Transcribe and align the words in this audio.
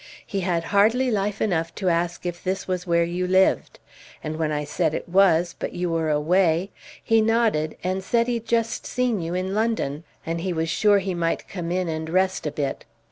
He 0.25 0.39
had 0.39 0.63
hardly 0.73 1.11
life 1.11 1.41
enough 1.43 1.75
to 1.75 1.87
ask 1.87 2.25
if 2.25 2.43
this 2.43 2.67
was 2.67 2.87
where 2.87 3.03
you 3.03 3.27
lived; 3.27 3.77
and 4.23 4.37
when 4.37 4.51
I 4.51 4.63
said 4.63 4.95
it 4.95 5.07
was, 5.07 5.53
but 5.59 5.73
you 5.73 5.91
were 5.91 6.09
away, 6.09 6.71
he 7.03 7.21
nodded 7.21 7.77
and 7.83 8.03
said 8.03 8.25
he'd 8.25 8.47
just 8.47 8.87
seen 8.87 9.21
you 9.21 9.35
in 9.35 9.53
London; 9.53 10.03
and 10.25 10.41
he 10.41 10.53
was 10.53 10.69
sure 10.71 10.97
he 10.97 11.13
might 11.13 11.47
come 11.47 11.71
in 11.71 11.87
and 11.87 12.09
rest 12.09 12.47
a 12.47 12.51
bit. 12.51 12.83